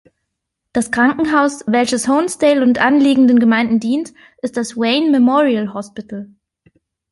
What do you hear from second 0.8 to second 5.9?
Krankenhaus, welches Honesdale und anliegenden Gemeinden dient, ist das Wayne Memorial